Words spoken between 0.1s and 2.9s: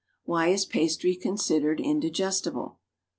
17.) (2C) Why is pastry considered indigestible?